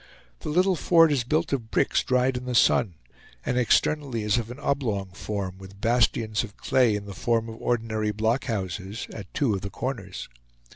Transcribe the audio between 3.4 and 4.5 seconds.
and externally is of